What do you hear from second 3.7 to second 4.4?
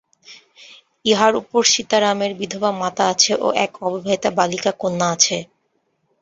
অবিবাহিতা